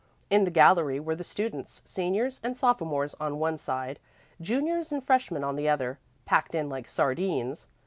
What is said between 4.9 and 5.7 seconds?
and freshmen on the